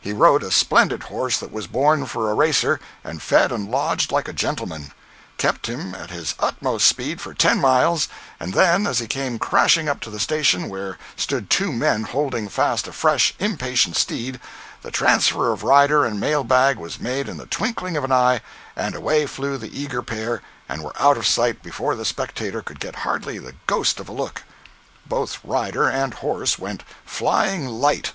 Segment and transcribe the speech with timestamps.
[0.00, 4.10] He rode a splendid horse that was born for a racer and fed and lodged
[4.10, 4.92] like a gentleman;
[5.36, 8.08] kept him at his utmost speed for ten miles,
[8.40, 12.48] and then, as he came crashing up to the station where stood two men holding
[12.48, 14.40] fast a fresh, impatient steed,
[14.80, 18.40] the transfer of rider and mail bag was made in the twinkling of an eye,
[18.76, 20.40] and away flew the eager pair
[20.70, 24.12] and were out of sight before the spectator could get hardly the ghost of a
[24.12, 24.42] look.
[25.04, 28.14] Both rider and horse went "flying light."